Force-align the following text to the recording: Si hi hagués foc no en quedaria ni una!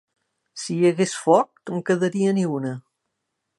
Si 0.61 0.77
hi 0.77 0.87
hagués 0.91 1.13
foc 1.27 1.51
no 1.73 1.77
en 1.81 1.85
quedaria 1.91 2.35
ni 2.39 2.49
una! 2.57 2.75